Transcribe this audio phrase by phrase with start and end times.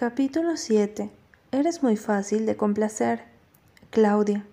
[0.00, 1.10] Capítulo 7.
[1.52, 3.24] Eres muy fácil de complacer.
[3.90, 4.46] Claudia.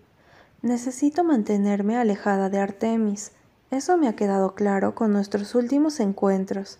[0.62, 3.31] Necesito mantenerme alejada de Artemis.
[3.71, 6.79] Eso me ha quedado claro con nuestros últimos encuentros.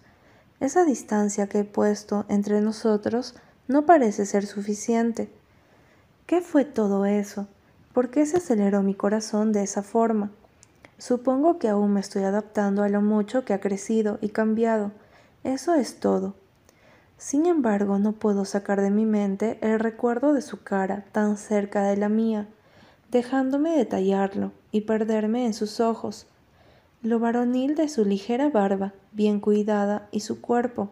[0.60, 3.36] Esa distancia que he puesto entre nosotros
[3.70, 5.32] no parece ser suficiente.
[6.26, 7.48] ¿Qué fue todo eso?
[7.94, 10.30] ¿Por qué se aceleró mi corazón de esa forma?
[10.98, 14.92] Supongo que aún me estoy adaptando a lo mucho que ha crecido y cambiado.
[15.46, 16.36] Eso es todo.
[17.18, 21.84] Sin embargo, no puedo sacar de mi mente el recuerdo de su cara tan cerca
[21.84, 22.48] de la mía,
[23.10, 26.28] dejándome detallarlo y perderme en sus ojos,
[27.02, 30.90] lo varonil de su ligera barba, bien cuidada, y su cuerpo.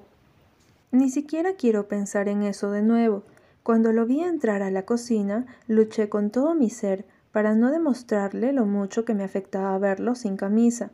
[0.92, 3.24] Ni siquiera quiero pensar en eso de nuevo.
[3.64, 8.54] Cuando lo vi entrar a la cocina, luché con todo mi ser para no demostrarle
[8.54, 10.92] lo mucho que me afectaba verlo sin camisa.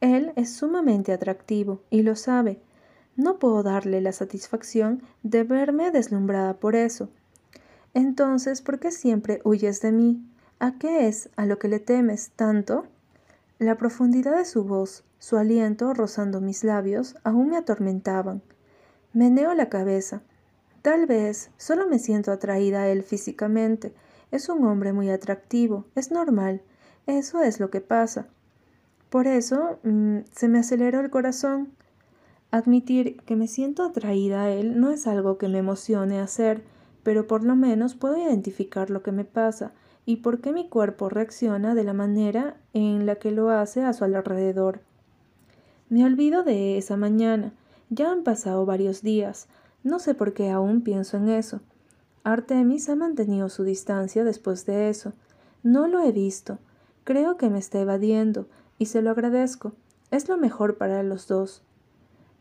[0.00, 2.58] Él es sumamente atractivo y lo sabe,
[3.16, 7.10] no puedo darle la satisfacción de verme deslumbrada por eso.
[7.94, 10.24] Entonces, ¿por qué siempre huyes de mí?
[10.58, 12.86] ¿A qué es a lo que le temes tanto?
[13.58, 18.42] La profundidad de su voz, su aliento rozando mis labios, aún me atormentaban.
[19.12, 20.22] Meneo la cabeza.
[20.80, 23.94] Tal vez solo me siento atraída a él físicamente.
[24.30, 26.62] Es un hombre muy atractivo, es normal.
[27.06, 28.26] Eso es lo que pasa.
[29.10, 31.72] Por eso mm, se me aceleró el corazón.
[32.52, 36.62] Admitir que me siento atraída a él no es algo que me emocione hacer,
[37.02, 39.72] pero por lo menos puedo identificar lo que me pasa
[40.04, 43.94] y por qué mi cuerpo reacciona de la manera en la que lo hace a
[43.94, 44.80] su alrededor.
[45.88, 47.54] Me olvido de esa mañana.
[47.88, 49.48] Ya han pasado varios días.
[49.82, 51.60] No sé por qué aún pienso en eso.
[52.22, 55.14] Artemis ha mantenido su distancia después de eso.
[55.62, 56.58] No lo he visto.
[57.04, 58.46] Creo que me está evadiendo,
[58.78, 59.72] y se lo agradezco.
[60.10, 61.62] Es lo mejor para los dos.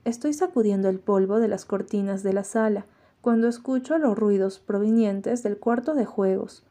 [0.04, 2.86] Estoy sacudiendo el polvo de las cortinas de la sala
[3.22, 6.64] cuando escucho los ruidos provenientes del cuarto de juegos.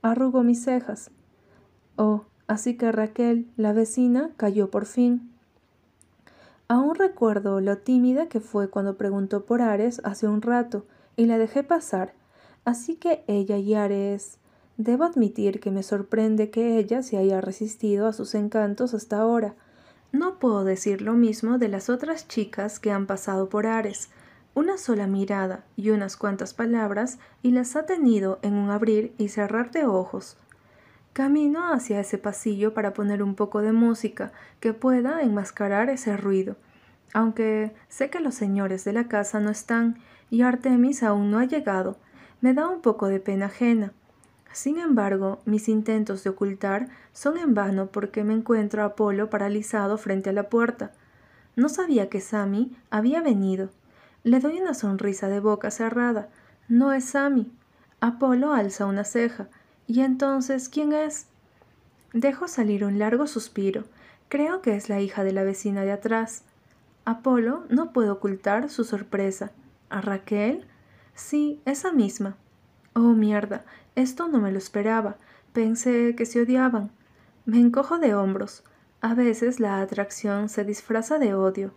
[0.00, 1.10] Arrugo mis cejas.
[1.96, 5.30] Oh, así que Raquel, la vecina, cayó por fin.
[6.66, 11.36] Aún recuerdo lo tímida que fue cuando preguntó por Ares hace un rato y la
[11.36, 12.14] dejé pasar.
[12.64, 14.38] Así que ella y Ares.
[14.78, 19.54] Debo admitir que me sorprende que ella se haya resistido a sus encantos hasta ahora.
[20.12, 24.10] No puedo decir lo mismo de las otras chicas que han pasado por Ares.
[24.54, 29.28] Una sola mirada y unas cuantas palabras y las ha tenido en un abrir y
[29.28, 30.36] cerrar de ojos.
[31.14, 36.56] Camino hacia ese pasillo para poner un poco de música que pueda enmascarar ese ruido,
[37.14, 39.98] aunque sé que los señores de la casa no están
[40.28, 41.96] y Artemis aún no ha llegado.
[42.42, 43.94] Me da un poco de pena ajena.
[44.52, 49.96] Sin embargo, mis intentos de ocultar son en vano porque me encuentro a Apolo paralizado
[49.96, 50.92] frente a la puerta.
[51.56, 53.70] No sabía que Sammy había venido.
[54.24, 56.28] Le doy una sonrisa de boca cerrada.
[56.68, 57.50] No es Sammy.
[58.00, 59.48] Apolo alza una ceja.
[59.86, 61.26] ¿Y entonces quién es?
[62.12, 63.84] Dejo salir un largo suspiro.
[64.28, 66.42] Creo que es la hija de la vecina de atrás.
[67.04, 69.50] Apolo no puede ocultar su sorpresa.
[69.88, 70.66] ¿A Raquel?
[71.14, 72.36] Sí, esa misma.
[72.94, 73.64] Oh, mierda.
[73.94, 75.16] Esto no me lo esperaba.
[75.52, 76.90] Pensé que se odiaban.
[77.46, 78.64] Me encojo de hombros.
[79.00, 81.72] A veces la atracción se disfraza de odio.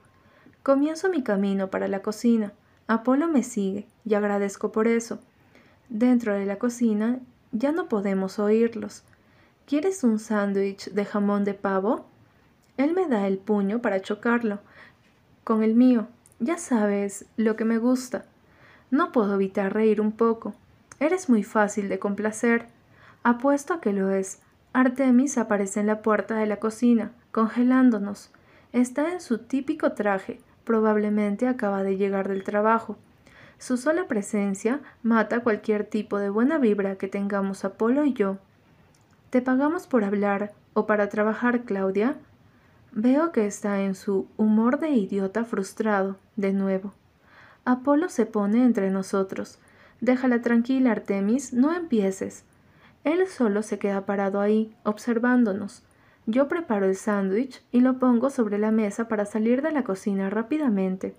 [0.61, 2.53] Comienzo mi camino para la cocina.
[2.87, 5.19] Apolo me sigue y agradezco por eso.
[5.89, 7.19] Dentro de la cocina
[7.51, 9.03] ya no podemos oírlos.
[9.65, 12.07] ¿Quieres un sándwich de jamón de pavo?
[12.77, 14.59] Él me da el puño para chocarlo.
[15.43, 16.07] Con el mío.
[16.39, 18.25] Ya sabes lo que me gusta.
[18.91, 20.53] No puedo evitar reír un poco.
[21.00, 22.67] Eres muy fácil de complacer.
[23.23, 24.39] Apuesto a que lo es.
[24.73, 28.31] Artemis aparece en la puerta de la cocina, congelándonos.
[28.73, 32.97] Está en su típico traje, probablemente acaba de llegar del trabajo.
[33.57, 38.38] Su sola presencia mata cualquier tipo de buena vibra que tengamos Apolo y yo.
[39.29, 42.17] ¿Te pagamos por hablar o para trabajar, Claudia?
[42.91, 46.94] Veo que está en su humor de idiota frustrado, de nuevo.
[47.63, 49.59] Apolo se pone entre nosotros,
[50.01, 52.43] Déjala tranquila, Artemis, no empieces.
[53.03, 55.84] Él solo se queda parado ahí, observándonos.
[56.25, 60.29] Yo preparo el sándwich y lo pongo sobre la mesa para salir de la cocina
[60.29, 61.16] rápidamente.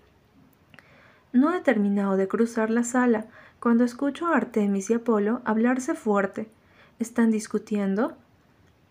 [1.32, 3.26] No he terminado de cruzar la sala
[3.60, 6.48] cuando escucho a Artemis y Apolo hablarse fuerte.
[6.98, 8.16] ¿Están discutiendo?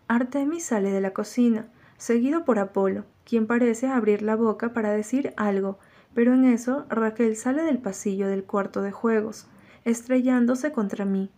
[0.08, 1.66] Artemis sale de la cocina,
[1.98, 5.78] seguido por Apolo, quien parece abrir la boca para decir algo,
[6.14, 9.46] pero en eso Raquel sale del pasillo del cuarto de juegos
[9.86, 11.30] estrellándose contra mí.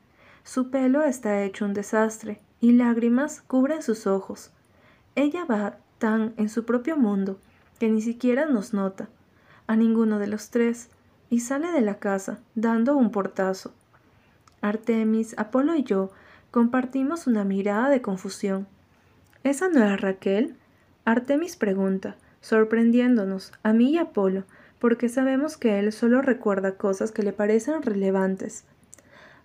[0.42, 4.50] Su pelo está hecho un desastre y lágrimas cubren sus ojos.
[5.14, 7.38] Ella va tan en su propio mundo
[7.78, 9.08] que ni siquiera nos nota.
[9.68, 10.90] A ninguno de los tres.
[11.30, 13.74] y sale de la casa, dando un portazo.
[14.62, 16.10] Artemis, Apolo y yo
[16.50, 18.66] compartimos una mirada de confusión.
[19.44, 20.56] ¿Esa no es Raquel?
[21.04, 24.44] Artemis pregunta, sorprendiéndonos, a mí y Apolo,
[24.78, 28.64] porque sabemos que él solo recuerda cosas que le parecen relevantes.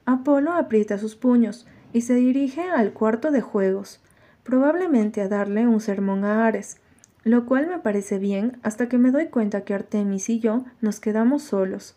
[0.06, 4.02] Apolo aprieta sus puños y se dirige al cuarto de juegos,
[4.44, 6.78] probablemente a darle un sermón a Ares,
[7.24, 11.00] lo cual me parece bien hasta que me doy cuenta que Artemis y yo nos
[11.00, 11.96] quedamos solos.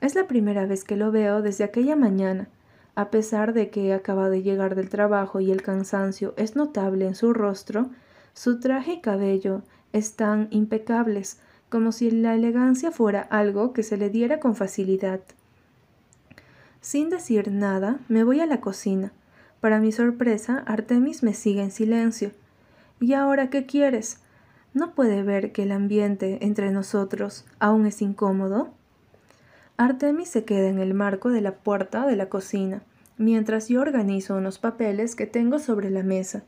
[0.00, 2.48] Es la primera vez que lo veo desde aquella mañana.
[2.96, 7.14] A pesar de que acaba de llegar del trabajo y el cansancio es notable en
[7.14, 7.90] su rostro,
[8.34, 9.62] su traje y cabello
[9.92, 11.38] están impecables,
[11.72, 15.20] como si la elegancia fuera algo que se le diera con facilidad.
[16.82, 19.10] Sin decir nada, me voy a la cocina.
[19.60, 22.32] Para mi sorpresa, Artemis me sigue en silencio.
[23.00, 24.18] ¿Y ahora qué quieres?
[24.74, 28.68] ¿No puede ver que el ambiente entre nosotros aún es incómodo?
[29.78, 32.82] Artemis se queda en el marco de la puerta de la cocina,
[33.16, 36.42] mientras yo organizo unos papeles que tengo sobre la mesa.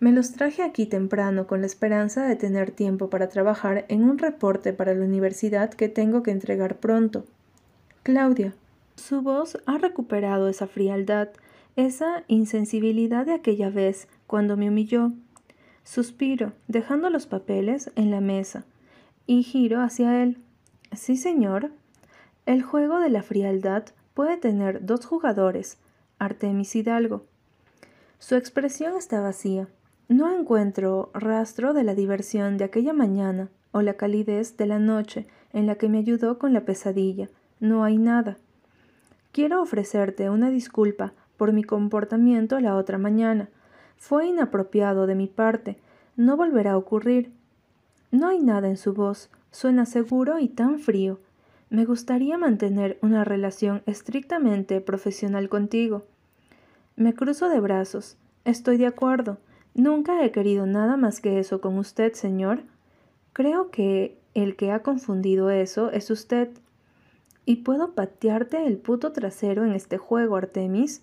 [0.00, 4.16] Me los traje aquí temprano con la esperanza de tener tiempo para trabajar en un
[4.16, 7.26] reporte para la universidad que tengo que entregar pronto.
[8.02, 8.54] Claudia.
[8.96, 11.28] Su voz ha recuperado esa frialdad,
[11.76, 15.12] esa insensibilidad de aquella vez cuando me humilló.
[15.84, 18.64] Suspiro, dejando los papeles en la mesa,
[19.26, 20.38] y giro hacia él.
[20.92, 21.72] Sí, señor.
[22.46, 25.76] El juego de la frialdad puede tener dos jugadores,
[26.18, 27.26] Artemis Hidalgo.
[28.18, 29.68] Su expresión está vacía.
[30.10, 35.28] No encuentro rastro de la diversión de aquella mañana o la calidez de la noche
[35.52, 37.28] en la que me ayudó con la pesadilla.
[37.60, 38.36] No hay nada.
[39.30, 43.50] Quiero ofrecerte una disculpa por mi comportamiento la otra mañana,
[43.96, 45.78] fue inapropiado de mi parte.
[46.16, 47.30] No volverá a ocurrir.
[48.10, 49.30] No hay nada en su voz.
[49.52, 51.20] Suena seguro y tan frío.
[51.68, 56.04] Me gustaría mantener una relación estrictamente profesional contigo.
[56.96, 58.16] Me cruzo de brazos.
[58.44, 59.38] Estoy de acuerdo.
[59.74, 62.62] Nunca he querido nada más que eso con usted, señor.
[63.32, 66.50] Creo que el que ha confundido eso es usted.
[67.46, 71.02] ¿Y puedo patearte el puto trasero en este juego, Artemis?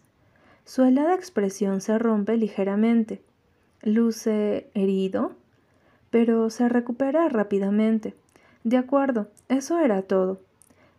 [0.66, 3.22] Su helada expresión se rompe ligeramente.
[3.84, 5.32] Luce herido,
[6.10, 8.16] pero se recupera rápidamente.
[8.64, 10.42] De acuerdo, eso era todo.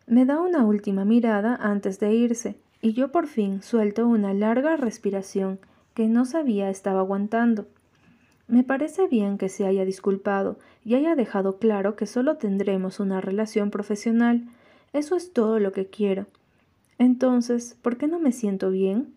[0.07, 4.75] Me da una última mirada antes de irse, y yo por fin suelto una larga
[4.75, 5.59] respiración
[5.99, 7.67] que no sabía estaba aguantando.
[8.47, 13.19] Me parece bien que se haya disculpado y haya dejado claro que solo tendremos una
[13.19, 14.47] relación profesional.
[14.93, 16.27] Eso es todo lo que quiero.
[16.99, 19.13] Entonces, ¿por qué no me siento bien?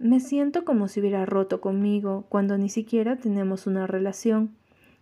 [0.00, 4.50] Me siento como si hubiera roto conmigo cuando ni siquiera tenemos una relación.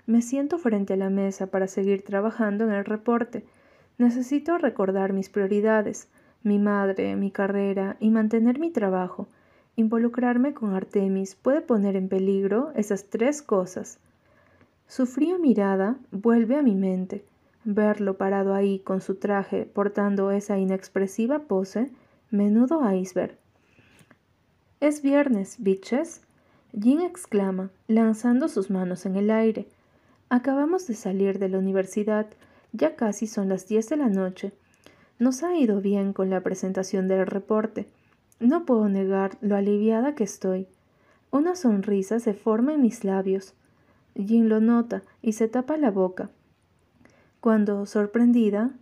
[0.05, 3.47] Me siento frente a la mesa para seguir trabajando en el reporte.
[3.97, 6.09] Necesito recordar mis prioridades,
[6.43, 9.27] mi madre, mi carrera y mantener mi trabajo.
[9.77, 13.99] Involucrarme con Artemis puede poner en peligro esas tres cosas.
[14.87, 17.25] Su fría mirada vuelve a mi mente.
[17.65, 21.91] Verlo parado ahí con su traje, portando esa inexpresiva pose,
[22.31, 23.39] menudo iceberg.
[24.81, 26.23] Es viernes, bitches.
[26.79, 29.69] Jin exclama, lanzando sus manos en el aire.
[30.29, 32.27] Acabamos de salir de la universidad,
[32.73, 34.53] ya casi son las diez de la noche.
[35.19, 37.87] Nos ha ido bien con la presentación del reporte.
[38.43, 40.67] No puedo negar lo aliviada que estoy.
[41.31, 43.55] Una sonrisa se forma en mis labios.
[44.17, 46.29] Jin lo nota y se tapa la boca.
[47.39, 48.73] Cuando, sorprendida,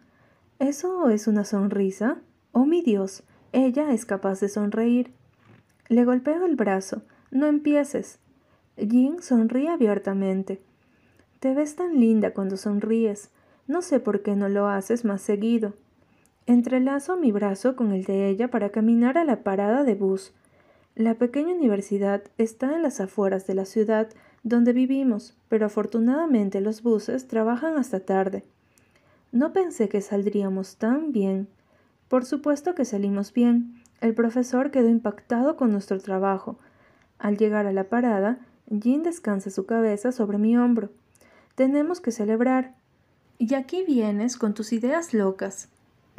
[0.60, 2.22] ¿eso es una sonrisa?
[2.52, 5.12] Oh mi Dios, ella es capaz de sonreír.
[5.90, 7.02] Le golpeo el brazo.
[7.30, 8.18] No empieces.
[8.78, 10.62] Jin sonríe abiertamente.
[11.38, 13.28] Te ves tan linda cuando sonríes.
[13.66, 15.74] No sé por qué no lo haces más seguido.
[16.46, 20.32] Entrelazo mi brazo con el de ella para caminar a la parada de bus.
[20.96, 24.08] La pequeña universidad está en las afueras de la ciudad
[24.42, 28.44] donde vivimos, pero afortunadamente los buses trabajan hasta tarde.
[29.32, 31.46] No pensé que saldríamos tan bien.
[32.08, 33.80] Por supuesto que salimos bien.
[34.00, 36.58] El profesor quedó impactado con nuestro trabajo.
[37.18, 40.90] Al llegar a la parada, Jean descansa su cabeza sobre mi hombro.
[41.54, 42.74] Tenemos que celebrar.
[43.38, 45.68] Y aquí vienes con tus ideas locas.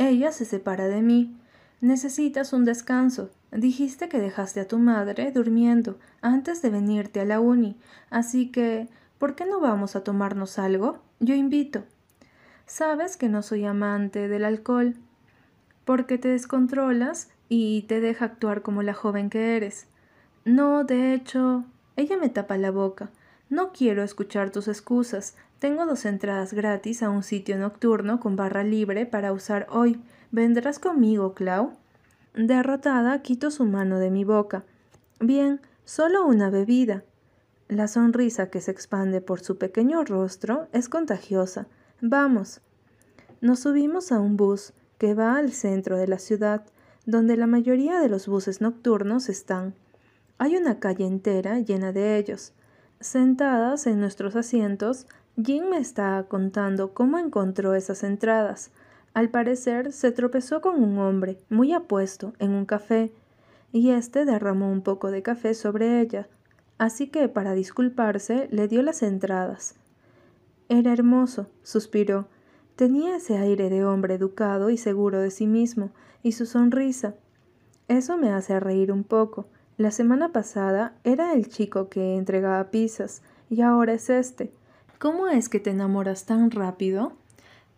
[0.01, 1.37] Ella se separa de mí.
[1.79, 3.29] Necesitas un descanso.
[3.51, 7.77] Dijiste que dejaste a tu madre durmiendo antes de venirte a la uni,
[8.09, 8.87] así que
[9.19, 11.03] ¿por qué no vamos a tomarnos algo?
[11.19, 11.83] Yo invito.
[12.65, 14.95] Sabes que no soy amante del alcohol.
[15.85, 19.85] Porque te descontrolas y te deja actuar como la joven que eres.
[20.45, 21.63] No, de hecho,
[21.95, 23.11] ella me tapa la boca.
[23.51, 25.35] No quiero escuchar tus excusas.
[25.59, 30.01] Tengo dos entradas gratis a un sitio nocturno con barra libre para usar hoy.
[30.31, 31.73] ¿Vendrás conmigo, Clau?
[32.33, 34.63] Derrotada, quito su mano de mi boca.
[35.19, 37.03] Bien, solo una bebida.
[37.67, 41.67] La sonrisa que se expande por su pequeño rostro es contagiosa.
[41.99, 42.61] Vamos.
[43.41, 46.65] Nos subimos a un bus que va al centro de la ciudad,
[47.05, 49.75] donde la mayoría de los buses nocturnos están.
[50.37, 52.53] Hay una calle entera llena de ellos.
[53.01, 58.69] Sentadas en nuestros asientos, Jim me está contando cómo encontró esas entradas.
[59.15, 63.11] Al parecer se tropezó con un hombre muy apuesto en un café,
[63.71, 66.27] y éste derramó un poco de café sobre ella,
[66.77, 69.73] así que para disculparse le dio las entradas.
[70.69, 72.27] Era hermoso, suspiró.
[72.75, 75.89] Tenía ese aire de hombre educado y seguro de sí mismo,
[76.21, 77.15] y su sonrisa.
[77.87, 79.47] Eso me hace reír un poco.
[79.81, 84.51] La semana pasada era el chico que entregaba pizzas, y ahora es este.
[84.99, 87.13] ¿Cómo es que te enamoras tan rápido?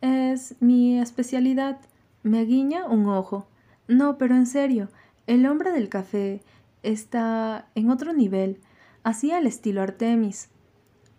[0.02, 1.80] Es mi especialidad.
[2.22, 3.48] Me guiña un ojo.
[3.88, 4.90] No, pero en serio,
[5.28, 6.42] el hombre del café
[6.82, 8.60] está en otro nivel,
[9.04, 10.50] así al estilo Artemis.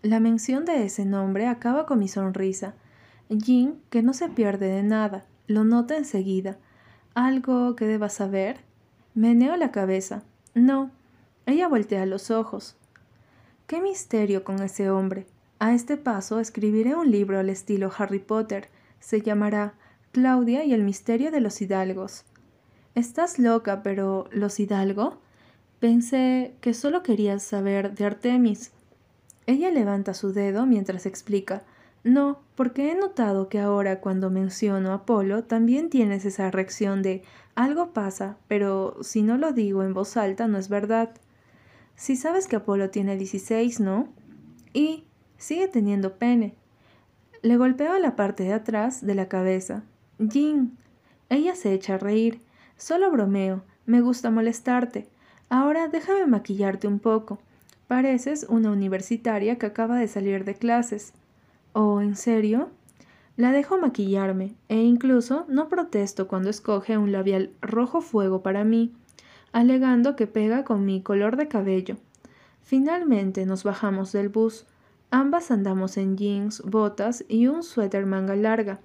[0.02, 2.74] La mención de ese nombre acaba con mi sonrisa.
[3.30, 6.58] Jean, que no se pierde de nada, lo nota enseguida.
[7.14, 8.58] ¿Algo que deba saber?
[9.14, 10.24] Meneo la cabeza.
[10.54, 10.90] No.
[11.46, 12.76] Ella voltea los ojos.
[13.66, 15.26] ¿Qué misterio con ese hombre?
[15.58, 18.68] A este paso escribiré un libro al estilo Harry Potter.
[19.00, 19.74] Se llamará
[20.12, 22.24] Claudia y el misterio de los hidalgos.
[22.94, 25.18] Estás loca, pero ¿los hidalgo?
[25.80, 28.70] Pensé que solo querías saber de Artemis.
[29.46, 31.62] Ella levanta su dedo mientras explica.
[32.04, 37.22] No, porque he notado que ahora cuando menciono a Apolo también tienes esa reacción de
[37.54, 41.10] algo pasa, pero si no lo digo en voz alta no es verdad.
[41.96, 44.08] Si sabes que Apolo tiene 16, ¿no?
[44.72, 45.04] Y
[45.44, 46.54] Sigue teniendo pene.
[47.42, 49.82] Le golpeo la parte de atrás de la cabeza.
[50.18, 50.78] Jean.
[51.28, 52.40] Ella se echa a reír.
[52.78, 53.62] Solo bromeo.
[53.84, 55.06] Me gusta molestarte.
[55.50, 57.40] Ahora déjame maquillarte un poco.
[57.88, 61.12] Pareces una universitaria que acaba de salir de clases.
[61.74, 62.70] ¿Oh, en serio?
[63.36, 68.92] La dejo maquillarme, e incluso no protesto cuando escoge un labial rojo fuego para mí,
[69.50, 71.96] alegando que pega con mi color de cabello.
[72.62, 74.66] Finalmente nos bajamos del bus.
[75.10, 78.78] Ambas andamos en jeans, botas y un suéter manga larga.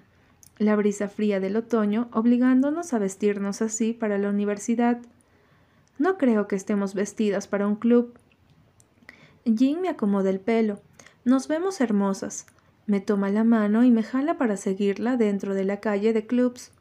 [0.58, 5.00] La brisa fría del otoño obligándonos a vestirnos así para la universidad.
[6.00, 8.18] No creo que estemos vestidas para un club.
[9.46, 10.82] Jean me acomoda el pelo.
[11.24, 12.48] Nos vemos hermosas.
[12.90, 16.72] Me toma la mano y me jala para seguirla dentro de la calle de clubs.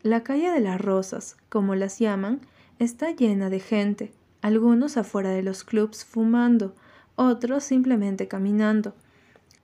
[0.00, 2.40] La calle de las rosas, como las llaman,
[2.78, 6.76] está llena de gente, algunos afuera de los clubs fumando,
[7.16, 8.94] otros simplemente caminando.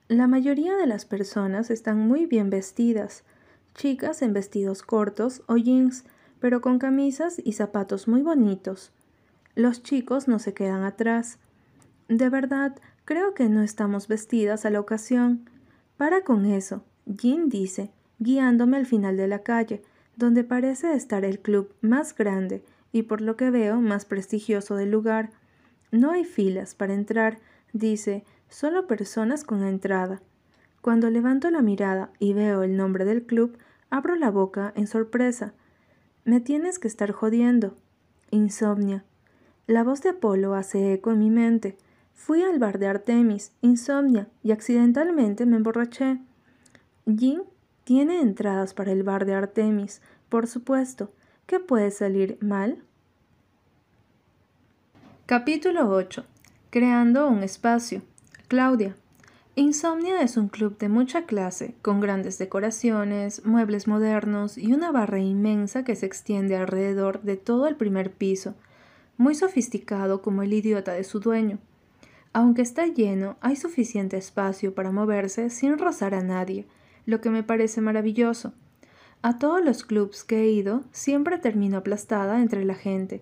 [0.09, 3.23] La mayoría de las personas están muy bien vestidas,
[3.73, 6.03] chicas en vestidos cortos o jeans,
[6.41, 8.91] pero con camisas y zapatos muy bonitos.
[9.55, 11.39] Los chicos no se quedan atrás.
[12.09, 12.75] De verdad,
[13.05, 15.49] creo que no estamos vestidas a la ocasión.
[15.97, 19.81] Para con eso, Jean dice, guiándome al final de la calle,
[20.15, 24.91] donde parece estar el club más grande y por lo que veo más prestigioso del
[24.91, 25.31] lugar.
[25.91, 27.39] No hay filas para entrar,
[27.73, 30.21] dice, solo personas con entrada.
[30.81, 33.57] Cuando levanto la mirada y veo el nombre del club,
[33.89, 35.53] abro la boca en sorpresa.
[36.23, 37.75] Me tienes que estar jodiendo.
[38.31, 39.03] Insomnia.
[39.65, 41.77] La voz de Apolo hace eco en mi mente.
[42.17, 46.17] Fui al bar de Artemis, insomnia, y accidentalmente me emborraché.
[47.05, 47.43] Jim
[47.85, 51.11] tiene entradas para el bar de Artemis, por supuesto.
[51.45, 52.83] ¿Qué puede salir mal?
[55.25, 56.25] Capítulo 8.
[56.71, 58.01] Creando un espacio.
[58.49, 58.95] Claudia.
[59.55, 65.19] Insomnia es un club de mucha clase, con grandes decoraciones, muebles modernos y una barra
[65.19, 68.55] inmensa que se extiende alrededor de todo el primer piso,
[69.17, 71.59] muy sofisticado como el idiota de su dueño.
[72.33, 76.65] Aunque está lleno, hay suficiente espacio para moverse sin rozar a nadie,
[77.05, 78.53] lo que me parece maravilloso.
[79.21, 83.21] A todos los clubs que he ido, siempre termino aplastada entre la gente.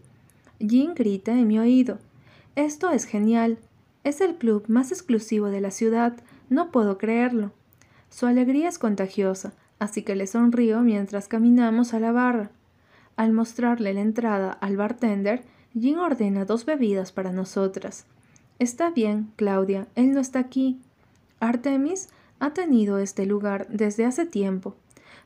[0.60, 2.00] Jean grita en mi oído.
[2.56, 3.58] Esto es genial.
[4.04, 6.18] Es el club más exclusivo de la ciudad.
[6.50, 7.52] No puedo creerlo.
[8.10, 12.52] Su alegría es contagiosa, así que le sonrío mientras caminamos a la barra.
[13.16, 15.44] Al mostrarle la entrada al bartender,
[15.74, 18.06] Jean ordena dos bebidas para nosotras.
[18.58, 20.80] Está bien, Claudia, él no está aquí.
[21.40, 22.10] Artemis
[22.40, 24.76] ha tenido este lugar desde hace tiempo.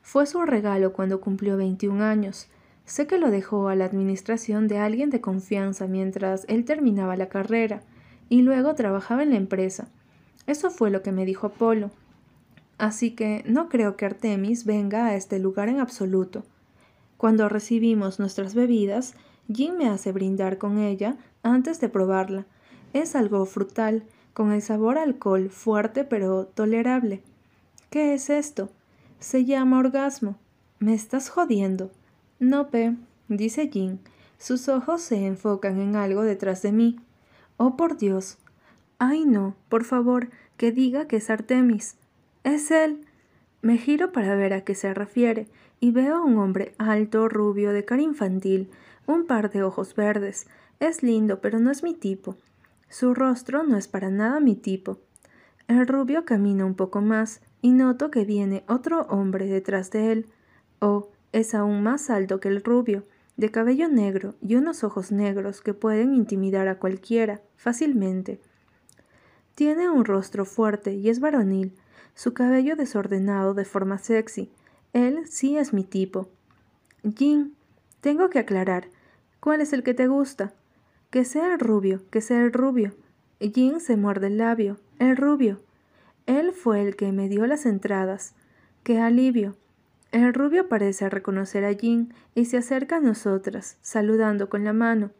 [0.02, 2.48] Fue su regalo cuando cumplió 21 años.
[2.84, 7.28] Sé que lo dejó a la administración de alguien de confianza mientras él terminaba la
[7.28, 7.82] carrera
[8.28, 9.88] y luego trabajaba en la empresa.
[10.46, 11.92] Eso fue lo que me dijo Apolo.
[12.78, 16.42] Así que no creo que Artemis venga a este lugar en absoluto.
[17.16, 19.14] Cuando recibimos nuestras bebidas,
[19.52, 22.46] Jim me hace brindar con ella antes de probarla.
[22.92, 27.22] Es algo frutal, con el sabor alcohol fuerte pero tolerable.
[27.90, 28.70] ¿Qué es esto?
[29.18, 30.36] Se llama orgasmo.
[30.78, 31.90] ¿Me estás jodiendo?
[32.38, 32.96] No, Pe,
[33.28, 33.98] dice Jim.
[34.38, 36.98] Sus ojos se enfocan en algo detrás de mí.
[37.58, 38.38] Oh, por Dios.
[38.98, 41.96] Ay, no, por favor, que diga que es Artemis.
[42.44, 43.06] Es él.
[43.60, 45.46] Me giro para ver a qué se refiere
[45.80, 48.70] y veo a un hombre alto, rubio, de cara infantil,
[49.06, 50.46] un par de ojos verdes.
[50.78, 52.36] Es lindo, pero no es mi tipo.
[52.90, 54.98] Su rostro no es para nada mi tipo.
[55.68, 60.26] El rubio camina un poco más y noto que viene otro hombre detrás de él.
[60.80, 63.04] Oh, es aún más alto que el rubio,
[63.36, 68.40] de cabello negro y unos ojos negros que pueden intimidar a cualquiera fácilmente.
[69.54, 71.76] Tiene un rostro fuerte y es varonil,
[72.14, 74.50] su cabello desordenado de forma sexy.
[74.92, 76.28] Él sí es mi tipo.
[77.16, 77.54] Jin,
[78.00, 78.88] tengo que aclarar.
[79.38, 80.54] ¿Cuál es el que te gusta?
[81.10, 82.94] Que sea el rubio, que sea el rubio.
[83.40, 84.78] Jin se muerde el labio.
[85.00, 85.60] El rubio.
[86.26, 88.34] Él fue el que me dio las entradas.
[88.84, 89.56] ¡Qué alivio!
[90.12, 95.10] El rubio parece reconocer a Jin y se acerca a nosotras, saludando con la mano.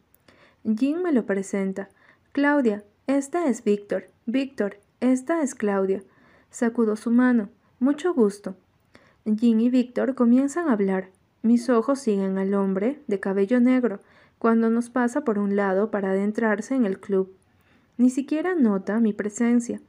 [0.63, 1.89] Jin me lo presenta.
[2.31, 4.09] Claudia, esta es Víctor.
[4.25, 6.03] Víctor, esta es Claudia.
[6.49, 7.49] Sacudo su mano.
[7.79, 8.55] Mucho gusto.
[9.25, 11.09] Jin y Víctor comienzan a hablar.
[11.41, 13.99] Mis ojos siguen al hombre, de cabello negro,
[14.41, 17.31] cuando nos pasa por un lado para adentrarse en el club.
[17.97, 19.79] Ni siquiera nota mi presencia.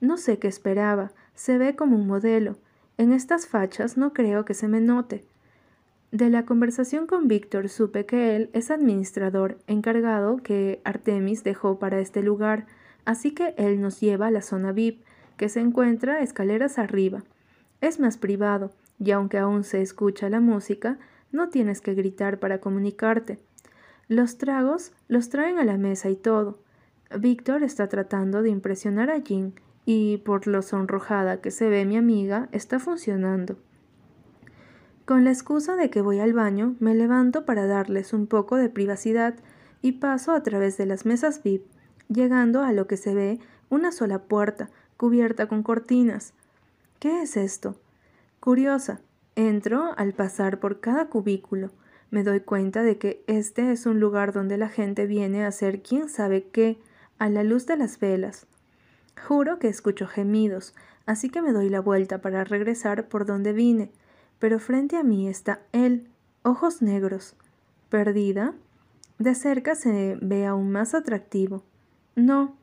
[0.00, 1.12] No sé qué esperaba.
[1.34, 2.56] Se ve como un modelo.
[2.96, 5.26] En estas fachas no creo que se me note.
[6.12, 12.00] De la conversación con Víctor supe que él es administrador encargado que Artemis dejó para
[12.00, 12.64] este lugar,
[13.04, 15.04] así que él nos lleva a la zona VIP,
[15.36, 17.22] que se encuentra escaleras arriba.
[17.82, 20.98] Es más privado, y aunque aún se escucha la música,
[21.32, 23.38] no tienes que gritar para comunicarte.
[24.10, 26.58] Los tragos los traen a la mesa y todo.
[27.16, 29.54] Víctor está tratando de impresionar a Jean,
[29.86, 33.56] y por lo sonrojada que se ve mi amiga, está funcionando.
[35.04, 38.68] Con la excusa de que voy al baño, me levanto para darles un poco de
[38.68, 39.36] privacidad
[39.80, 41.62] y paso a través de las mesas VIP,
[42.08, 46.34] llegando a lo que se ve una sola puerta, cubierta con cortinas.
[46.98, 47.76] ¿Qué es esto?
[48.40, 49.02] Curiosa.
[49.36, 51.70] Entro al pasar por cada cubículo.
[52.10, 55.82] Me doy cuenta de que este es un lugar donde la gente viene a hacer
[55.82, 56.78] quién sabe qué,
[57.18, 58.46] a la luz de las velas.
[59.28, 60.74] Juro que escucho gemidos,
[61.06, 63.92] así que me doy la vuelta para regresar por donde vine,
[64.38, 66.08] pero frente a mí está él,
[66.42, 67.36] ojos negros.
[67.90, 68.54] ¿Perdida?
[69.18, 71.62] De cerca se ve aún más atractivo.
[72.16, 72.56] No,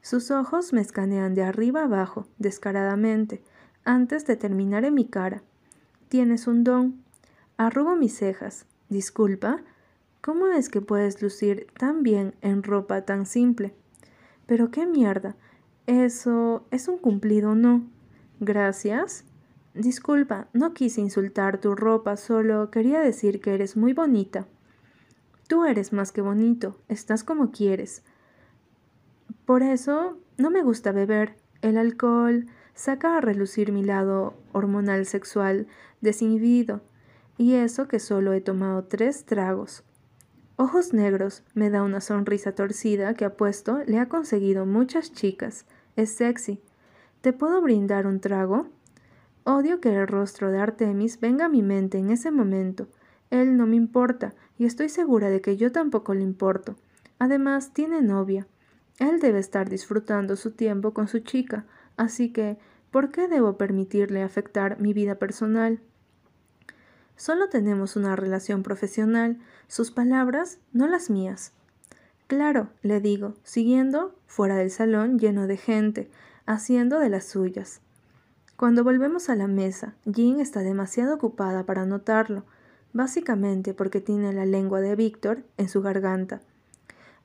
[0.00, 3.42] sus ojos me escanean de arriba abajo, descaradamente,
[3.84, 5.42] antes de terminar en mi cara.
[6.08, 7.02] Tienes un don.
[7.56, 8.66] Arrugo mis cejas.
[8.88, 9.62] Disculpa.
[10.20, 13.74] ¿Cómo es que puedes lucir tan bien en ropa tan simple?
[14.46, 15.36] Pero qué mierda.
[15.86, 17.84] Eso es un cumplido, ¿no?
[18.40, 19.24] Gracias.
[19.74, 24.46] Disculpa, no quise insultar tu ropa, solo quería decir que eres muy bonita.
[25.48, 28.02] Tú eres más que bonito, estás como quieres.
[29.44, 31.36] Por eso no me gusta beber.
[31.62, 35.66] El alcohol saca a relucir mi lado hormonal sexual
[36.00, 36.80] desinhibido,
[37.38, 39.84] y eso que solo he tomado tres tragos.
[40.56, 45.66] Ojos negros me da una sonrisa torcida que apuesto le ha conseguido muchas chicas.
[45.96, 46.62] Es sexy.
[47.20, 48.68] ¿Te puedo brindar un trago?
[49.44, 52.88] Odio que el rostro de Artemis venga a mi mente en ese momento.
[53.30, 56.76] Él no me importa, y estoy segura de que yo tampoco le importo.
[57.18, 58.46] Además, tiene novia.
[58.98, 62.58] Él debe estar disfrutando su tiempo con su chica, así que,
[62.90, 65.80] ¿por qué debo permitirle afectar mi vida personal?
[67.16, 71.52] Solo tenemos una relación profesional, sus palabras, no las mías.
[72.26, 76.10] Claro, le digo, siguiendo fuera del salón lleno de gente,
[76.44, 77.80] haciendo de las suyas.
[78.56, 82.44] Cuando volvemos a la mesa, Jean está demasiado ocupada para notarlo,
[82.92, 86.40] básicamente porque tiene la lengua de Víctor en su garganta.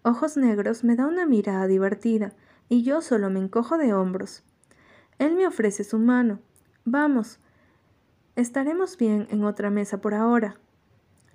[0.03, 2.33] Ojos Negros me da una mirada divertida
[2.69, 4.43] y yo solo me encojo de hombros.
[5.19, 6.39] Él me ofrece su mano.
[6.85, 7.39] Vamos.
[8.35, 10.55] Estaremos bien en otra mesa por ahora.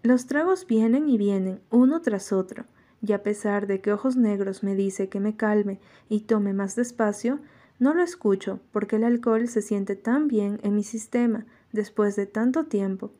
[0.02, 2.64] Los tragos vienen y vienen, uno tras otro,
[3.02, 5.78] y a pesar de que Ojos Negros me dice que me calme
[6.08, 7.40] y tome más despacio,
[7.78, 12.26] no lo escucho porque el alcohol se siente tan bien en mi sistema después de
[12.26, 13.10] tanto tiempo.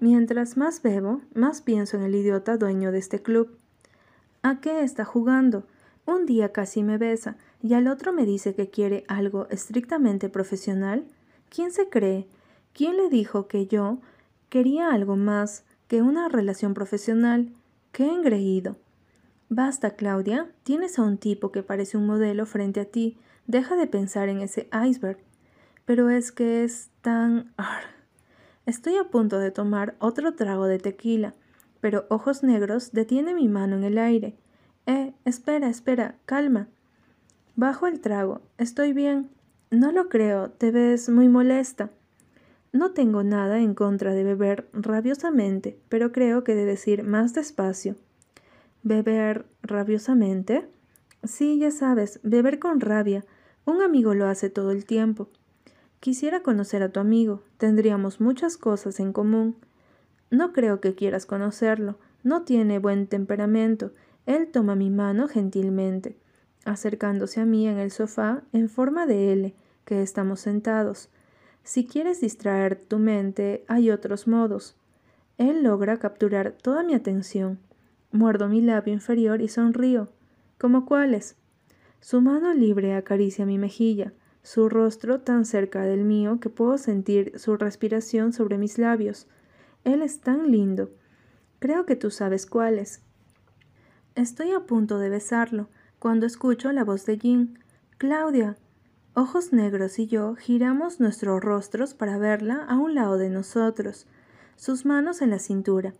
[0.00, 3.56] Mientras más bebo, más pienso en el idiota dueño de este club.
[4.42, 5.64] ¿A qué está jugando?
[6.04, 11.04] Un día casi me besa y al otro me dice que quiere algo estrictamente profesional.
[11.48, 12.26] ¿Quién se cree?
[12.78, 13.98] ¿Quién le dijo que yo
[14.50, 17.50] quería algo más que una relación profesional?
[17.90, 18.76] ¡Qué engreído!
[19.48, 20.52] Basta, Claudia.
[20.62, 23.18] Tienes a un tipo que parece un modelo frente a ti.
[23.48, 25.18] Deja de pensar en ese iceberg.
[25.86, 27.52] Pero es que es tan...
[28.64, 31.34] Estoy a punto de tomar otro trago de tequila,
[31.80, 34.36] pero Ojos Negros detiene mi mano en el aire.
[34.86, 36.68] Eh, espera, espera, calma.
[37.56, 38.40] Bajo el trago.
[38.56, 39.30] Estoy bien.
[39.72, 40.50] No lo creo.
[40.50, 41.90] Te ves muy molesta.
[42.72, 47.96] No tengo nada en contra de beber rabiosamente, pero creo que debes ir más despacio.
[48.82, 50.68] ¿Beber rabiosamente?
[51.24, 53.24] Sí, ya sabes, beber con rabia.
[53.64, 55.28] Un amigo lo hace todo el tiempo.
[56.00, 57.42] Quisiera conocer a tu amigo.
[57.56, 59.56] Tendríamos muchas cosas en común.
[60.30, 61.98] No creo que quieras conocerlo.
[62.22, 63.92] No tiene buen temperamento.
[64.26, 66.16] Él toma mi mano gentilmente,
[66.64, 69.54] acercándose a mí en el sofá en forma de L,
[69.84, 71.08] que estamos sentados.
[71.68, 74.74] Si quieres distraer tu mente, hay otros modos.
[75.36, 77.58] Él logra capturar toda mi atención.
[78.10, 80.08] Muerdo mi labio inferior y sonrío.
[80.56, 81.36] ¿Como cuáles?
[82.00, 87.38] Su mano libre acaricia mi mejilla su rostro tan cerca del mío que puedo sentir
[87.38, 89.26] su respiración sobre mis labios.
[89.84, 90.90] Él es tan lindo.
[91.58, 93.02] Creo que tú sabes cuál es.
[94.14, 97.58] Estoy a punto de besarlo cuando escucho la voz de Jean.
[97.98, 98.56] Claudia.
[99.20, 104.06] Ojos negros y yo giramos nuestros rostros para verla a un lado de nosotros,
[104.54, 105.92] sus manos en la cintura.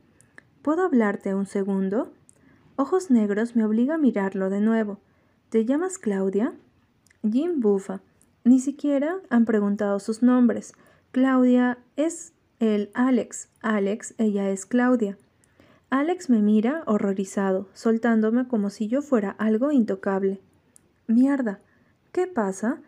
[0.63, 2.13] ¿Puedo hablarte un segundo?
[2.77, 5.01] Ojos negros me obliga a mirarlo de nuevo.
[5.49, 6.53] ¿Te llamas Claudia?
[7.25, 8.03] Jean bufa.
[8.45, 10.75] Ni siquiera han preguntado sus nombres.
[11.11, 13.49] Claudia es el Alex.
[13.63, 15.19] Alex, ella es Claudia.
[15.91, 20.41] Alex me mira horrorizado, soltándome como si yo fuera algo intocable.
[21.09, 21.59] Mierda.
[22.13, 22.81] ¿Qué pasa?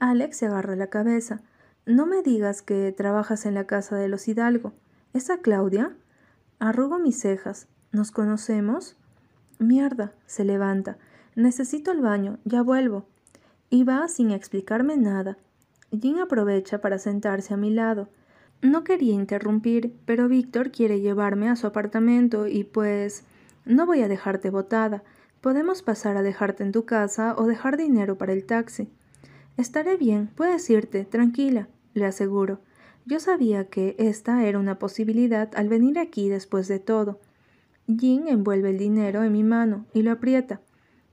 [0.00, 1.40] Alex se agarra la cabeza.
[1.86, 4.72] No me digas que trabajas en la casa de los Hidalgo.
[5.12, 5.94] ¿Esa Claudia?
[6.58, 7.68] Arrugo mis cejas.
[7.92, 8.96] ¿Nos conocemos?
[9.58, 10.12] Mierda.
[10.26, 10.98] se levanta.
[11.36, 12.38] Necesito el baño.
[12.44, 13.06] Ya vuelvo
[13.70, 15.38] y va sin explicarme nada.
[15.92, 18.08] Jean aprovecha para sentarse a mi lado.
[18.62, 23.24] No quería interrumpir, pero Víctor quiere llevarme a su apartamento y pues
[23.64, 25.02] no voy a dejarte botada.
[25.40, 28.90] Podemos pasar a dejarte en tu casa o dejar dinero para el taxi.
[29.60, 32.60] Estaré bien, puedes irte, tranquila, le aseguro.
[33.04, 37.20] Yo sabía que esta era una posibilidad al venir aquí después de todo.
[37.86, 40.62] Jean envuelve el dinero en mi mano y lo aprieta.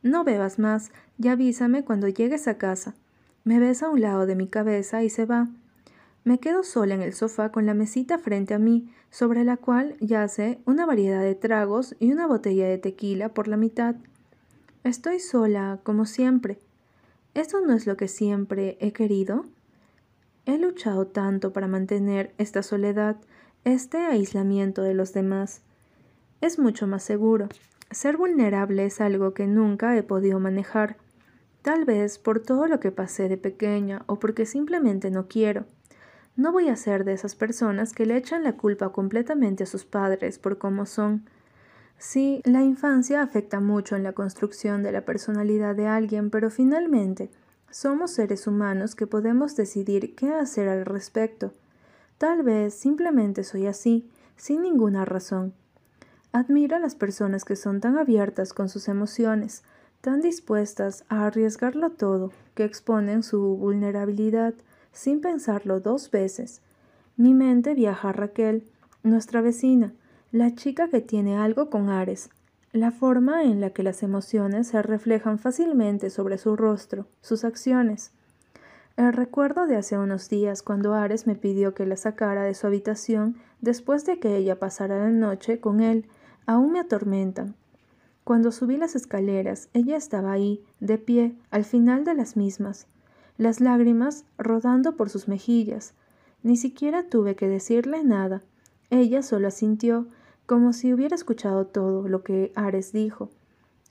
[0.01, 2.95] No bebas más, ya avísame cuando llegues a casa.
[3.43, 5.49] Me besa a un lado de mi cabeza y se va.
[6.23, 9.97] Me quedo sola en el sofá con la mesita frente a mí, sobre la cual
[9.99, 13.95] yace una variedad de tragos y una botella de tequila por la mitad.
[14.85, 16.61] Estoy sola, como siempre.
[17.37, 19.45] ¿Eso no es lo que siempre he querido?
[20.47, 23.17] He luchado tanto para mantener esta soledad,
[23.63, 25.61] este aislamiento de los demás.
[26.41, 27.47] Es mucho más seguro.
[27.91, 30.97] Ser vulnerable es algo que nunca he podido manejar.
[31.61, 35.65] Tal vez por todo lo que pasé de pequeña o porque simplemente no quiero.
[36.35, 39.85] No voy a ser de esas personas que le echan la culpa completamente a sus
[39.85, 41.29] padres por cómo son.
[41.97, 47.31] Sí, la infancia afecta mucho en la construcción de la personalidad de alguien, pero finalmente
[47.71, 51.53] somos seres humanos que podemos decidir qué hacer al respecto.
[52.19, 55.53] Tal vez simplemente soy así, sin ninguna razón.
[56.31, 59.63] Admiro a las personas que son tan abiertas con sus emociones,
[60.01, 64.53] tan dispuestas a arriesgarlo todo, que exponen su vulnerabilidad
[64.91, 66.61] sin pensarlo dos veces.
[67.15, 68.63] Mi mente viaja a Raquel,
[69.03, 69.93] nuestra vecina,
[70.37, 72.29] la chica que tiene algo con Ares,
[72.71, 78.11] la forma en la que las emociones se reflejan fácilmente sobre su rostro, sus acciones.
[78.97, 82.67] El recuerdo de hace unos días cuando Ares me pidió que la sacara de su
[82.67, 86.05] habitación después de que ella pasara la noche con él
[86.45, 87.55] aún me atormentan.
[88.23, 92.85] Cuando subí las escaleras, ella estaba ahí, de pie, al final de las mismas,
[93.39, 95.95] las lágrimas rodando por sus mejillas.
[96.43, 98.43] Ni siquiera tuve que decirle nada.
[98.91, 100.07] Ella solo asintió,
[100.47, 103.29] como si hubiera escuchado todo lo que Ares dijo.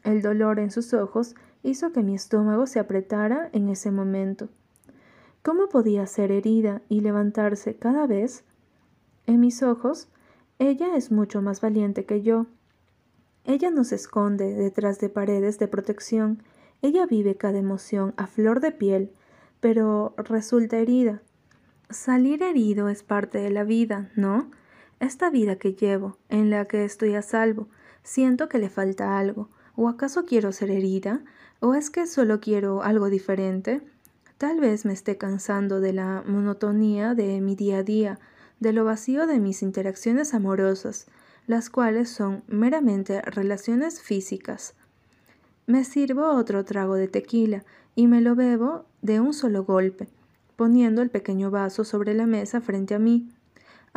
[0.02, 4.48] El dolor en sus ojos hizo que mi estómago se apretara en ese momento.
[5.42, 8.42] ¿Cómo podía ser herida y levantarse cada vez?
[9.26, 10.08] En mis ojos,
[10.58, 12.46] ella es mucho más valiente que yo.
[13.44, 16.42] Ella no se esconde detrás de paredes de protección,
[16.82, 19.12] ella vive cada emoción a flor de piel,
[19.60, 21.22] pero resulta herida.
[21.90, 24.50] Salir herido es parte de la vida, ¿no?
[25.00, 27.68] Esta vida que llevo, en la que estoy a salvo,
[28.02, 31.22] siento que le falta algo, o acaso quiero ser herida,
[31.60, 33.80] ¿O es que solo quiero algo diferente?
[34.36, 38.18] Tal vez me esté cansando de la monotonía de mi día a día,
[38.60, 41.06] de lo vacío de mis interacciones amorosas,
[41.46, 44.74] las cuales son meramente relaciones físicas.
[45.66, 50.08] Me sirvo otro trago de tequila y me lo bebo de un solo golpe,
[50.56, 53.30] poniendo el pequeño vaso sobre la mesa frente a mí.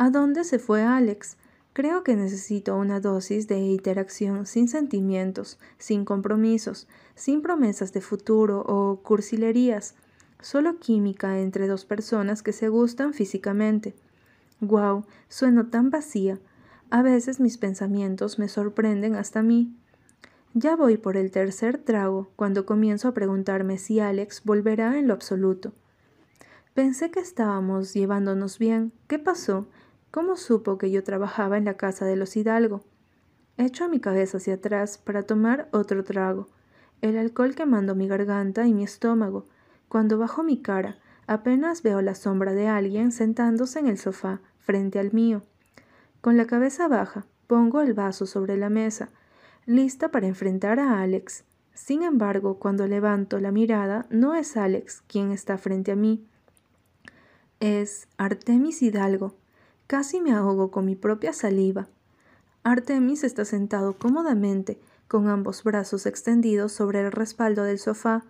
[0.00, 1.36] ¿A dónde se fue Alex?
[1.74, 8.64] Creo que necesito una dosis de interacción sin sentimientos, sin compromisos, sin promesas de futuro
[8.66, 9.94] o cursilerías,
[10.40, 13.94] solo química entre dos personas que se gustan físicamente.
[14.62, 16.38] Guau, sueno tan vacía.
[16.88, 19.76] A veces mis pensamientos me sorprenden hasta mí.
[20.54, 25.12] Ya voy por el tercer trago cuando comienzo a preguntarme si Alex volverá en lo
[25.12, 25.74] absoluto.
[26.72, 28.92] Pensé que estábamos llevándonos bien.
[29.06, 29.66] ¿Qué pasó?
[30.10, 32.82] ¿Cómo supo que yo trabajaba en la casa de los Hidalgo?
[33.56, 36.48] Echo mi cabeza hacia atrás para tomar otro trago,
[37.00, 39.44] el alcohol quemando mi garganta y mi estómago.
[39.88, 44.98] Cuando bajo mi cara, apenas veo la sombra de alguien sentándose en el sofá, frente
[44.98, 45.42] al mío.
[46.20, 49.10] Con la cabeza baja, pongo el vaso sobre la mesa,
[49.64, 51.44] lista para enfrentar a Alex.
[51.72, 56.26] Sin embargo, cuando levanto la mirada, no es Alex quien está frente a mí.
[57.60, 59.36] Es Artemis Hidalgo,
[59.90, 61.88] Casi me ahogo con mi propia saliva.
[62.62, 68.22] Artemis está sentado cómodamente, con ambos brazos extendidos sobre el respaldo del sofá,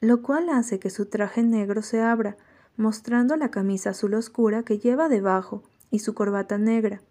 [0.00, 2.38] lo cual hace que su traje negro se abra,
[2.78, 7.02] mostrando la camisa azul oscura que lleva debajo y su corbata negra.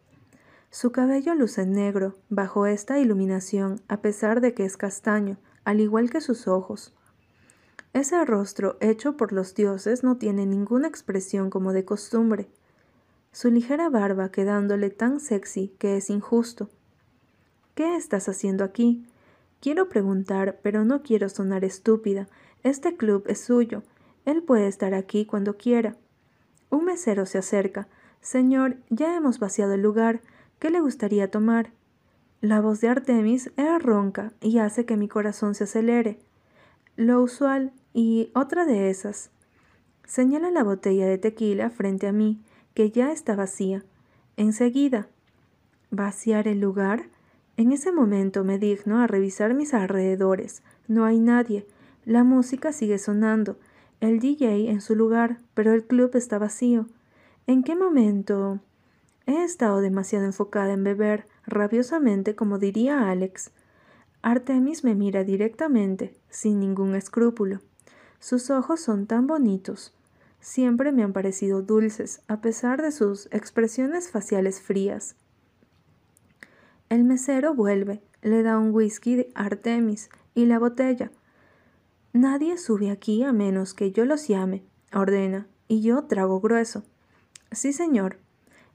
[0.71, 6.09] Su cabello luce negro bajo esta iluminación, a pesar de que es castaño, al igual
[6.09, 6.91] que sus ojos.
[7.93, 12.49] Ese rostro hecho por los dioses no tiene ninguna expresión como de costumbre
[13.31, 16.69] su ligera barba quedándole tan sexy que es injusto.
[17.75, 19.05] ¿Qué estás haciendo aquí?
[19.61, 22.27] Quiero preguntar, pero no quiero sonar estúpida.
[22.63, 23.83] Este club es suyo.
[24.25, 25.95] Él puede estar aquí cuando quiera.
[26.69, 27.87] Un mesero se acerca.
[28.19, 30.21] Señor, ya hemos vaciado el lugar.
[30.59, 31.71] ¿Qué le gustaría tomar?
[32.41, 36.19] La voz de Artemis es ronca y hace que mi corazón se acelere.
[36.97, 39.31] Lo usual y otra de esas.
[40.05, 42.41] Señala la botella de tequila frente a mí
[42.73, 43.83] que ya está vacía.
[44.37, 45.07] Enseguida,
[45.89, 47.09] ¿vaciar el lugar?
[47.57, 50.63] En ese momento me digno a revisar mis alrededores.
[50.87, 51.67] No hay nadie.
[52.05, 53.57] La música sigue sonando.
[53.99, 56.87] El DJ en su lugar, pero el club está vacío.
[57.45, 58.59] ¿En qué momento?
[59.27, 63.51] He estado demasiado enfocada en beber, rabiosamente como diría Alex.
[64.23, 67.59] Artemis me mira directamente, sin ningún escrúpulo.
[68.19, 69.93] Sus ojos son tan bonitos
[70.41, 75.15] siempre me han parecido dulces, a pesar de sus expresiones faciales frías.
[76.89, 81.11] El mesero vuelve, le da un whisky de Artemis y la botella.
[82.11, 86.83] Nadie sube aquí a menos que yo los llame, ordena, y yo trago grueso.
[87.51, 88.17] Sí, señor.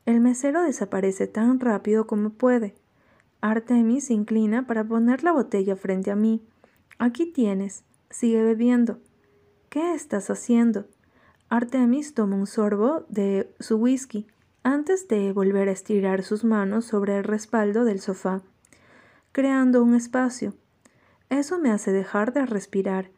[0.07, 2.74] El mesero desaparece tan rápido como puede.
[3.42, 6.42] Artemis se inclina para poner la botella frente a mí.
[6.98, 7.85] Aquí tienes.
[8.09, 8.98] Sigue bebiendo.
[9.68, 10.87] ¿Qué estás haciendo?
[11.48, 14.26] Artemis toma un sorbo de su whisky
[14.64, 18.42] antes de volver a estirar sus manos sobre el respaldo del sofá,
[19.30, 20.54] creando un espacio.
[21.30, 23.11] Eso me hace dejar de respirar,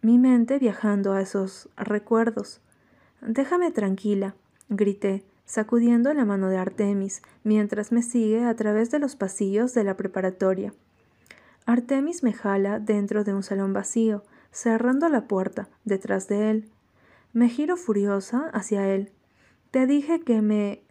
[0.00, 2.62] mi mente viajando a esos recuerdos.
[3.20, 4.34] Déjame tranquila,
[4.70, 9.84] grité, sacudiendo la mano de Artemis mientras me sigue a través de los pasillos de
[9.84, 10.72] la preparatoria.
[11.66, 16.70] Artemis me jala dentro de un salón vacío, cerrando la puerta detrás de él.
[17.34, 19.10] Me giro furiosa hacia él.
[19.72, 20.82] Te dije que me...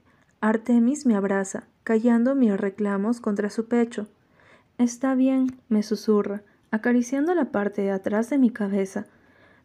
[0.41, 4.09] Artemis me abraza, callando mis reclamos contra su pecho.
[4.77, 9.05] Está bien, me susurra, acariciando la parte de atrás de mi cabeza.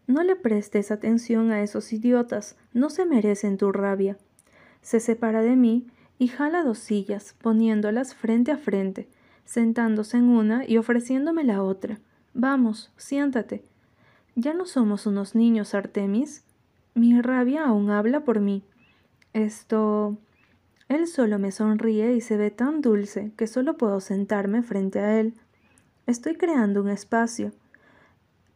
[0.07, 4.17] No le prestes atención a esos idiotas, no se merecen tu rabia.
[4.81, 9.09] Se separa de mí y jala dos sillas, poniéndolas frente a frente,
[9.45, 11.99] sentándose en una y ofreciéndome la otra.
[12.35, 13.65] Vamos, siéntate.
[14.37, 16.45] Ya no somos unos niños, Artemis.
[16.99, 18.65] Mi rabia aún habla por mí.
[19.33, 20.19] Esto...
[20.89, 25.21] Él solo me sonríe y se ve tan dulce que solo puedo sentarme frente a
[25.21, 25.35] él.
[26.09, 27.53] Estoy creando un espacio.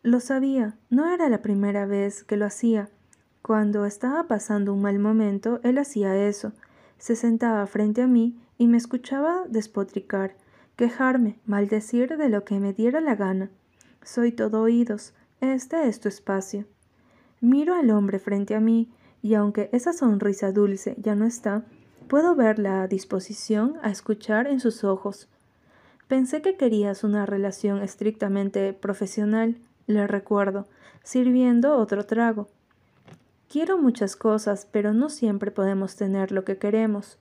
[0.02, 2.88] Lo sabía, no era la primera vez que lo hacía.
[3.42, 6.52] Cuando estaba pasando un mal momento, él hacía eso.
[6.98, 10.35] Se sentaba frente a mí y me escuchaba despotricar,
[10.74, 13.50] quejarme, maldecir de lo que me diera la gana.
[14.02, 15.14] Soy todo oídos.
[15.40, 16.66] Este es tu espacio.
[17.42, 18.88] Miro al hombre frente a mí
[19.20, 21.64] y aunque esa sonrisa dulce ya no está,
[22.07, 25.28] puedo ver la disposición a escuchar en sus ojos.
[26.07, 29.57] Pensé que querías una relación estrictamente profesional,
[29.88, 30.68] le recuerdo,
[31.02, 32.46] sirviendo otro trago.
[33.50, 37.18] Quiero muchas cosas, pero no siempre podemos tener lo que queremos.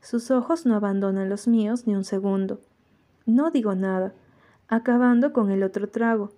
[0.00, 2.60] Sus ojos no abandonan los míos ni un segundo.
[3.24, 4.14] No digo nada,
[4.68, 6.30] acabando con el otro trago.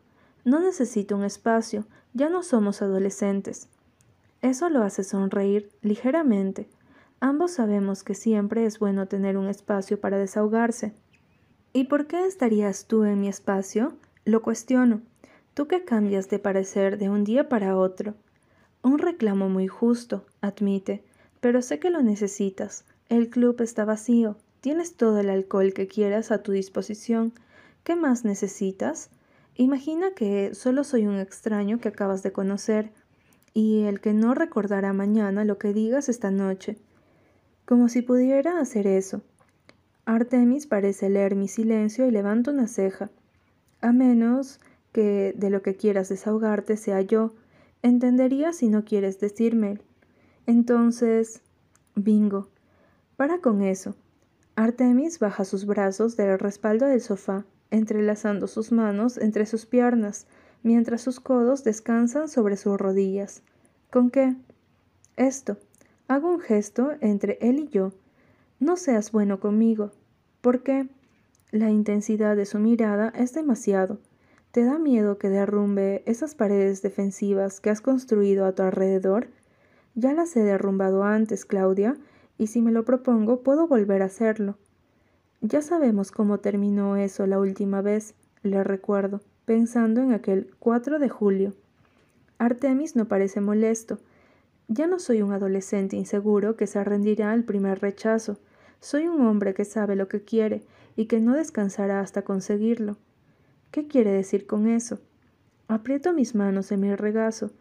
[0.45, 3.69] No necesito un espacio, ya no somos adolescentes.
[4.41, 6.69] Eso lo hace sonreír ligeramente.
[7.21, 10.95] Ambos sabemos que siempre es bueno tener un espacio para desahogarse.
[11.73, 13.95] ¿Y por qué estarías tú en mi espacio?
[14.25, 15.01] Lo cuestiono.
[15.55, 18.15] Tú que cambias de parecer de un día para otro.
[18.83, 21.03] Un reclamo muy justo, admite,
[21.41, 22.85] pero sé que lo necesitas.
[23.09, 24.37] El club está vacío.
[24.61, 27.33] Tienes todo el alcohol que quieras a tu disposición.
[27.83, 29.11] ¿Qué más necesitas?
[29.59, 32.91] Imagina que solo soy un extraño que acabas de conocer
[33.53, 36.79] y el que no recordará mañana lo que digas esta noche.
[37.67, 39.21] Como si pudiera hacer eso.
[40.07, 43.11] Artemis parece leer mi silencio y levanta una ceja.
[43.83, 44.61] A menos
[44.93, 47.35] que de lo que quieras desahogarte sea yo,
[47.83, 49.79] Entendería si no quieres decirme.
[50.47, 51.43] Entonces,
[51.95, 52.49] bingo.
[53.17, 53.95] Para con eso.
[54.57, 60.27] Artemis baja sus brazos del respaldo del sofá, entrelazando sus manos entre sus piernas,
[60.63, 63.43] mientras sus codos descansan sobre sus rodillas.
[63.91, 64.37] ¿Con qué?
[65.17, 65.57] Esto.
[66.09, 67.93] Hago un gesto entre él y yo.
[68.61, 69.93] No seas bueno conmigo.
[70.41, 70.89] ¿Por qué?
[71.51, 73.99] La intensidad de su mirada es demasiado.
[74.51, 79.29] ¿Te da miedo que derrumbe esas paredes defensivas que has construido a tu alrededor?
[79.95, 81.97] Ya las he derrumbado antes, Claudia,
[82.39, 84.57] y si me lo propongo puedo volver a hacerlo.
[85.41, 91.09] Ya sabemos cómo terminó eso la última vez, le recuerdo, pensando en aquel 4 de
[91.09, 91.55] julio.
[92.39, 94.01] Artemis no parece molesto.
[94.67, 98.39] Ya no soy un adolescente inseguro que se rendirá al primer rechazo.
[98.81, 100.63] Soy un hombre que sabe lo que quiere
[100.97, 102.97] y que no descansará hasta conseguirlo.
[103.71, 104.99] ¿Qué quiere decir con eso?
[105.69, 107.53] Aprieto mis manos en mi regazo.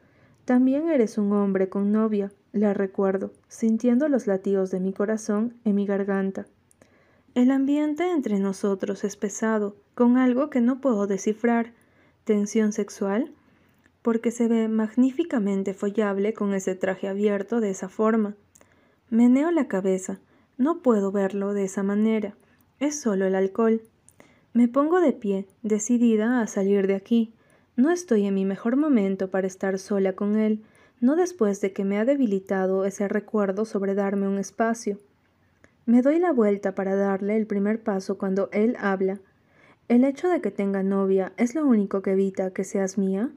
[0.45, 5.75] También eres un hombre con novia, la recuerdo, sintiendo los latidos de mi corazón en
[5.75, 6.47] mi garganta.
[7.37, 11.71] El ambiente entre nosotros es pesado, con algo que no puedo descifrar.
[12.23, 13.31] ¿Tensión sexual?
[14.01, 18.35] Porque se ve magníficamente follable con ese traje abierto de esa forma.
[19.11, 20.19] Meneo la cabeza.
[20.57, 22.33] No puedo verlo de esa manera.
[22.79, 23.83] Es solo el alcohol.
[24.53, 27.35] Me pongo de pie, decidida a salir de aquí.
[27.75, 30.63] No estoy en mi mejor momento para estar sola con él,
[31.01, 34.97] no después de que me ha debilitado ese recuerdo sobre darme un espacio.
[35.87, 39.21] Me doy la vuelta para darle el primer paso cuando él habla.
[39.87, 43.31] ¿El hecho de que tenga novia es lo único que evita que seas mía?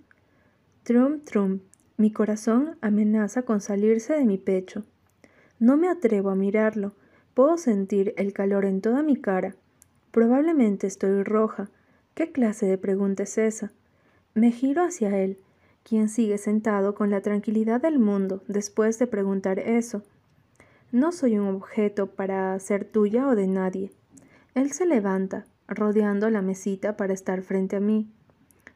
[0.83, 1.61] Trum, trum,
[1.97, 4.83] mi corazón amenaza con salirse de mi pecho.
[5.61, 6.97] No me atrevo a mirarlo,
[7.35, 9.55] puedo sentir el calor en toda mi cara.
[10.11, 11.71] Probablemente estoy roja.
[12.15, 13.71] ¿Qué clase de pregunta es esa?
[14.35, 15.39] Me giro hacia él,
[15.85, 20.03] quien sigue sentado con la tranquilidad del mundo después de preguntar eso.
[20.93, 23.93] No soy un objeto para ser tuya o de nadie.
[24.55, 28.11] Él se levanta, rodeando la mesita para estar frente a mí.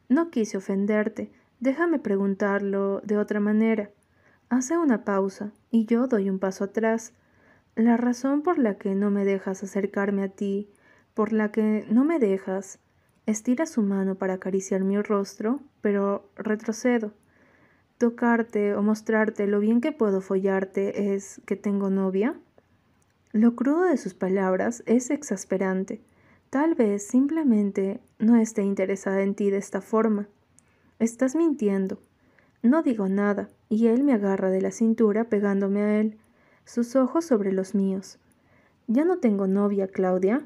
[0.09, 3.91] No quise ofenderte, déjame preguntarlo de otra manera.
[4.49, 7.13] Hace una pausa y yo doy un paso atrás.
[7.75, 10.71] La razón por la que no me dejas acercarme a ti
[11.15, 12.79] por la que no me dejas.
[13.27, 17.13] Estira su mano para acariciar mi rostro, pero retrocedo.
[18.05, 22.39] Tocarte o mostrarte lo bien que puedo follarte es que tengo novia.
[23.33, 26.03] Lo crudo de sus palabras es exasperante.
[26.51, 30.29] Tal vez simplemente no esté interesada en ti de esta forma.
[30.99, 31.99] Estás mintiendo.
[32.63, 36.19] No digo nada, y él me agarra de la cintura pegándome a él,
[36.67, 38.19] sus ojos sobre los míos.
[38.87, 40.43] Ya no tengo novia, Claudia.